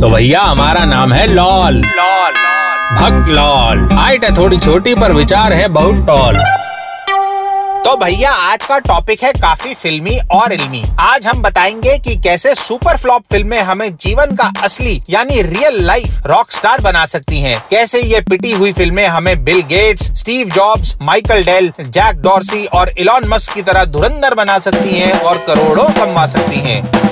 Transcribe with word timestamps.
तो 0.00 0.08
भैया, 0.08 0.40
हमारा 0.40 0.84
नाम 0.84 1.12
है 1.12 1.26
लॉल। 1.26 1.74
लॉल 1.74 2.32
भक्त 2.96 3.28
लॉल। 3.28 3.88
हाइट 3.92 4.24
है 4.24 4.36
थोड़ी 4.36 4.56
छोटी, 4.56 4.94
पर 4.94 5.12
विचार 5.12 5.52
है 5.52 5.68
बहुत 5.68 5.94
टॉल। 6.06 6.38
तो 7.84 7.96
भैया, 7.96 8.30
आज 8.30 8.64
का 8.64 8.78
टॉपिक 8.78 9.22
है 9.22 9.32
काफ़ी 9.32 9.74
फिल्मी 9.74 10.18
और 10.30 10.52
इल्मी। 10.52 10.84
आज 11.00 11.26
हम 11.26 11.42
बताएँगे 11.42 11.98
कि 11.98 12.16
कैसे 12.16 12.54
सुपर 12.54 12.96
फ्लॉप 12.96 13.22
फ़िल्में 13.30 13.60
हमें 13.60 13.96
जीवन 13.96 14.36
का 14.36 14.52
असली, 14.62 15.02
यानी 15.10 15.42
रियल 15.42 15.86
लाइफ 15.86 16.26
रॉक 16.26 16.52
स्टार 16.52 16.80
बना 16.80 17.06
सकती 17.06 17.40
हैं। 17.40 17.62
कैसे 17.70 18.00
ये 18.00 18.20
पिटी 18.20 18.52
हुई 18.52 18.72
फ़िल्में 18.72 19.06
हमें 19.06 19.44
Bill 19.44 19.60
Gates 19.60 20.12
Steve 20.20 20.50
Jobs 20.50 20.96
Michael 21.02 21.44
Dell 21.44 21.72
Jack 21.80 22.16
Dorsey 22.16 22.66
और 22.66 22.90
इलॉन 22.98 23.28
मस्क 23.28 23.52
की 23.52 23.62
तरह 23.62 23.84
धुरंधर 23.84 24.34
बना 24.34 24.58
सकती 24.58 25.00
हैं 25.00 25.20
और 25.20 25.36
करोड़ों 25.36 25.88
कमवा 25.88 26.26
सकती 26.26 26.60
हैं। 26.60 27.06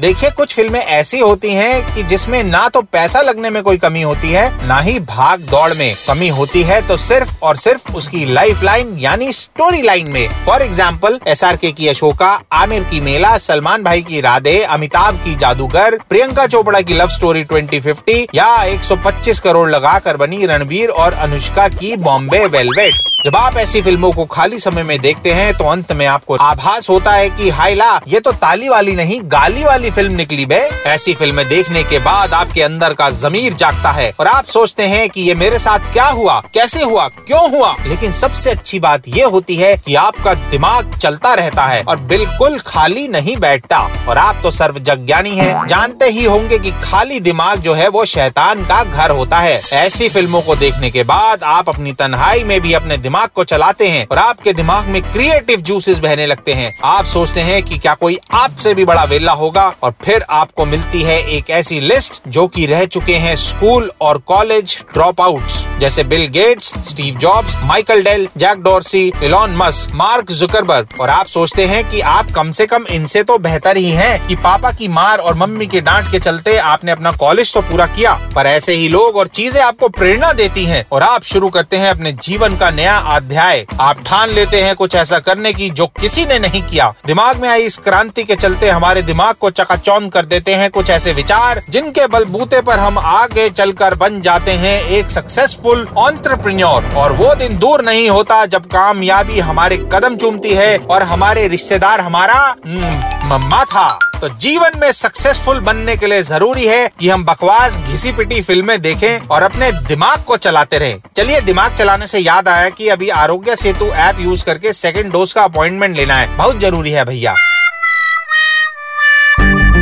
देखिए, 0.00 0.30
कुछ 0.30 0.54
फ़िल्में 0.54 0.80
ऐसी 0.80 1.18
होती 1.18 1.52
हैं 1.54 1.94
कि 1.94 2.02
जिसमें 2.02 2.42
ना 2.44 2.68
तो 2.68 2.80
पैसा 2.82 3.20
लगने 3.20 3.50
में 3.50 3.62
कोई 3.62 3.78
कमी 3.78 4.02
होती 4.02 4.30
है, 4.32 4.66
ना 4.66 4.78
ही 4.80 4.98
भाग 5.00 5.40
दौड़ 5.40 5.72
में 5.74 5.94
कमी 6.08 6.28
होती 6.28 6.62
है। 6.62 6.80
तो 6.86 6.96
सिर्फ़ 6.96 7.34
और 7.42 7.56
सिर्फ़ 7.56 7.92
उसकी 7.92 8.24
लाइफ 8.24 8.62
लाइन 8.62 8.96
यानी 8.98 9.32
स्टोरी 9.32 9.82
लाइन 9.82 10.10
में। 10.14 10.44
For 10.46 10.62
example 10.62 11.18
S 11.26 11.44
R 11.44 11.56
K 11.56 11.72
की 11.72 11.88
अशोका, 11.88 12.30
आमिर 12.52 12.84
की 12.84 13.00
मेला, 13.00 13.36
सलमान 13.38 13.82
भाई 13.82 14.02
की 14.02 14.20
राधे, 14.20 14.58
अमिताभ 14.62 15.22
की 15.24 15.34
जादूगर, 15.34 15.98
प्रियंका 16.08 16.46
चोपड़ा 16.46 16.80
की 16.80 16.94
लव 16.94 17.08
स्टोरी 17.08 17.44
2050 17.44 18.26
या 18.34 18.52
125 18.64 19.40
करोड़ 19.40 19.68
लगाकर 19.70 20.16
बनी 20.16 20.44
रणबीर 20.46 20.88
और 20.88 21.12
अनुष्का 21.12 21.68
की 21.68 21.96
बॉम्बे 21.98 22.44
वेलवेट। 22.48 23.10
जब 23.26 23.36
आप 23.36 23.56
ऐसी 23.56 23.80
फ़िल्मों 23.82 24.10
को 24.12 24.24
खाली 24.24 24.58
समय 24.58 24.82
में 24.82 24.98
देखते 25.00 25.32
हैं 25.32 25.52
तो 25.54 25.64
अंत 25.64 25.92
में 25.92 26.06
आपको 26.06 26.36
आभास 26.36 26.88
होता 26.90 27.10
है 27.10 27.28
कि, 27.30 27.50
हाय 27.50 27.74
ला, 27.74 28.00
ये 28.08 28.20
तो 28.20 28.32
ताली 28.32 28.68
वाली 28.68 28.94
नहीं, 28.94 29.20
गाली 29.24 29.64
वाली 29.64 29.81
फ़िल्म 29.90 30.12
निकली 30.12 30.46
बे। 30.46 30.58
ऐसी 30.86 31.14
फ़िल्में 31.14 31.48
देखने 31.48 31.82
के 31.82 31.98
बाद 31.98 32.32
आपके 32.32 32.62
अंदर 32.62 32.92
का 32.92 33.10
जमीर 33.10 33.52
जागता 33.52 33.90
है 33.90 34.12
और 34.20 34.26
आप 34.26 34.44
सोचते 34.44 34.82
हैं 34.82 35.08
कि 35.10 35.22
ये 35.22 35.34
मेरे 35.34 35.58
साथ 35.58 35.92
क्या 35.92 36.06
हुआ, 36.06 36.40
कैसे 36.54 36.82
हुआ, 36.82 37.06
क्यों 37.08 37.50
हुआ? 37.50 37.72
लेकिन 37.86 38.12
सबसे 38.12 38.50
अच्छी 38.50 38.78
बात 38.80 39.02
ये 39.08 39.24
होती 39.24 39.56
है 39.56 39.76
कि 39.76 39.94
आपका 39.94 40.34
दिमाग 40.34 40.94
चलता 40.96 41.34
रहता 41.34 41.66
है 41.66 41.82
और 41.82 41.96
बिल्कुल 41.96 42.58
खाली 42.58 43.08
नहीं 43.08 43.36
बैठता। 43.36 43.78
और 44.08 44.18
आप 44.18 44.40
तो 44.42 44.50
सर्व 44.50 44.78
ज्ञानी 44.78 45.36
है। 45.36 45.66
जानते 45.66 46.08
ही 46.08 46.24
होंगे 46.24 46.58
कि 46.58 46.70
खाली 46.82 47.20
दिमाग 47.20 47.60
जो 47.60 47.74
है 47.74 47.88
वो 47.88 48.04
शैतान 48.04 48.64
का 48.64 48.82
घर 48.84 49.10
होता 49.10 49.38
है। 49.38 49.60
ऐसी 49.72 50.08
फ़िल्मों 50.08 50.42
को 50.42 50.56
देखने 50.56 50.90
के 50.90 51.02
बाद 51.02 51.42
आप 51.42 51.68
अपनी 51.68 51.92
तन्हाई 51.92 52.44
में 52.44 52.60
भी 52.60 52.72
अपने 52.72 52.96
दिमाग 52.96 53.28
को 53.28 53.44
चलाते 53.44 53.88
हैं 53.88 54.06
और 54.10 54.18
आपके 54.18 54.52
दिमाग 54.52 54.86
में 54.86 55.02
क्रिएटिव 55.02 55.60
जूसेस 55.60 55.98
बहने 55.98 56.26
लगते 56.26 56.52
हैं। 56.52 56.70
आप 56.84 57.04
सोचते 57.04 57.40
हैं 57.40 57.62
कि 57.62 57.78
क्या 57.78 57.94
कोई 57.94 58.18
आपसे 58.34 58.74
भी 58.74 58.84
बड़ा 58.84 59.04
वेला 59.04 59.32
होगा? 59.32 59.71
और 59.82 59.94
फिर 60.04 60.24
आपको 60.30 60.64
मिलती 60.64 61.02
है 61.02 61.18
एक 61.36 61.50
ऐसी 61.50 61.80
लिस्ट 61.80 62.22
जो 62.28 62.46
कि 62.48 62.66
रह 62.66 62.84
चुके 62.86 63.16
हैं 63.16 63.36
स्कूल 63.38 63.90
और 64.02 64.18
कॉलेज 64.26 64.78
ड्रॉप 64.92 65.20
आउट 65.20 65.61
जैसे 65.82 66.02
Bill 66.04 66.26
Gates 66.28 66.66
Steve 66.88 67.16
Jobs 67.18 67.54
Michael 67.62 68.02
Dell 68.02 68.26
Jack 68.36 68.58
Dorsey 68.62 69.00
Elon 69.22 69.54
Musk 69.56 69.94
Mark 69.94 70.30
Zuckerberg 70.32 71.00
और 71.00 71.08
आप 71.10 71.26
सोचते 71.26 71.64
हैं 71.66 71.82
कि 71.90 72.00
आप 72.00 72.30
कम 72.30 72.50
से 72.50 72.66
कम 72.66 72.84
इनसे 72.90 73.22
तो 73.22 73.38
बेहतर 73.38 73.76
ही 73.76 73.90
हैं 73.90 74.26
कि 74.26 74.34
पापा 74.44 74.70
की 74.72 74.88
मार 74.88 75.18
और 75.18 75.34
मम्मी 75.34 75.66
के 75.66 75.80
डांट 75.80 76.10
के 76.12 76.18
चलते 76.18 76.56
आपने 76.72 76.92
अपना 76.92 77.12
कॉलेज 77.12 77.52
तो 77.54 77.60
पूरा 77.62 77.86
किया। 77.86 78.12
पर 78.34 78.46
ऐसे 78.46 78.74
ही 78.74 78.88
लोग 78.88 79.16
और 79.16 79.28
चीज़ें 79.30 79.60
आपको 79.62 79.88
प्रेरणा 79.88 80.32
देती 80.32 80.64
हैं। 80.64 80.84
और 80.92 81.02
आप 81.02 81.22
शुरू 81.22 81.48
करते 81.48 81.76
हैं 81.76 81.90
अपने 81.90 82.12
जीवन 82.12 82.56
का 82.56 82.70
नया 82.70 82.96
अध्याय। 83.16 83.64
आप 83.80 84.04
ठान 84.06 84.30
लेते 84.30 84.60
हैं 84.62 84.74
कुछ 84.76 84.94
ऐसा 84.94 85.18
करने 85.20 85.52
की 85.52 85.68
जो 85.72 85.86
किसी 86.00 86.26
ने 86.26 86.38
नहीं 86.38 86.62
किया। 86.62 86.92
दिमाग 87.06 87.40
में 87.42 87.48
आई 87.48 87.62
इस 87.62 87.78
क्रांति 87.80 88.24
के 88.24 88.36
चलते 88.36 88.68
हमारे 88.68 89.02
दिमाग 89.02 89.34
को 89.34 89.50
चकाचौंध 89.52 90.10
कर 90.12 90.26
देते 90.26 90.54
हैं 90.54 90.70
कुछ 90.70 90.90
ऐसे 90.90 91.12
विचार 91.12 91.62
जिनके 91.70 92.06
बलबूते 92.08 92.60
पर 92.62 92.78
हम 92.78 92.98
आगे 92.98 93.48
चलकर 93.50 93.94
बन 93.96 94.20
जाते 94.20 94.52
हैं 94.64 94.80
एक 94.80 95.10
सक्सेसफुल 95.10 95.70
ऑन्टरप्रिन्योर 95.80 96.94
और 96.96 97.12
वो 97.12 97.34
दिन 97.34 97.58
दूर 97.58 97.84
नहीं 97.84 98.10
होता 98.10 98.46
जब 98.46 98.66
कामयाबी 98.66 99.40
हमारे 99.40 99.76
कदम 99.76 100.16
चूमती 100.16 100.54
है 100.54 100.78
और 100.78 101.02
हमारे 101.02 101.48
रिश्तेदार 101.48 102.00
हमारा 102.00 102.54
हम्म, 102.66 103.28
मम्मा 103.28 103.64
था। 103.64 103.98
तो 104.20 104.28
जीवन 104.28 104.70
में 104.80 104.92
सक्सेसफुल 104.92 105.60
बनने 105.60 105.96
के 105.96 106.06
लिए 106.06 106.22
ज़रूरी 106.22 106.66
है 106.66 106.90
कि 107.00 107.08
हम 107.08 107.24
बकवास 107.24 107.78
घिसी 107.78 108.12
पिटी 108.12 108.42
फ़िल्में 108.42 108.82
देखें 108.82 109.26
और 109.26 109.42
अपने 109.42 109.72
दिमाग 109.72 110.22
को 110.22 110.36
चलाते 110.36 110.78
रहें। 110.78 111.00
चलिए 111.16 111.40
दिमाग 111.40 111.74
चलाने 111.74 112.06
से 112.06 112.18
याद 112.18 112.48
आया 112.48 112.68
कि 112.68 112.88
अभी 112.88 113.08
आरोग्य 113.08 113.56
सेतु 113.56 113.84
ऐप 113.84 114.16
यूज़ 114.20 114.44
करके 114.44 114.72
सेकंड 114.72 115.12
डोज 115.12 115.32
का 115.32 115.42
अपॉइंटमेंट 115.42 115.96
लेना 115.96 116.16
है। 116.16 116.36
बहुत 116.36 116.60
ज़रूरी 116.60 116.90
है 116.90 117.04
भैया। 117.04 117.34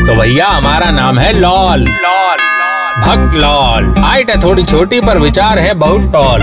तो 0.06 0.15
भैया 0.15 0.48
हमारा 0.48 0.91
नाम 0.91 1.19
है 1.19 1.32
लॉल। 1.32 1.81
लॉल। 1.81 2.50
भक्त 3.00 3.34
लॉल। 3.34 3.93
हाइट 3.99 4.31
है 4.31 4.41
थोड़ी 4.43 4.62
छोटी 4.62 5.00
पर 5.00 5.19
विचार 5.19 5.59
है 5.59 5.75
बहुत 5.75 6.12
टॉल 6.12 6.43